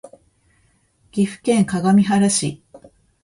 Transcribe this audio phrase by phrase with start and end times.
[1.11, 2.63] 岐阜県各務原市